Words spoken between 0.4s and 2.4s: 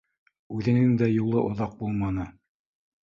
Үҙенең дә юлы оҙаҡ булманы